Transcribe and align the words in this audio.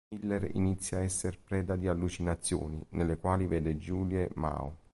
Miller 0.17 0.49
inizia 0.55 0.97
a 0.97 1.03
esser 1.03 1.37
preda 1.39 1.75
di 1.75 1.87
allucinazioni, 1.87 2.81
nelle 2.93 3.17
quali 3.17 3.45
vede 3.45 3.77
Julie 3.77 4.31
Mao. 4.33 4.77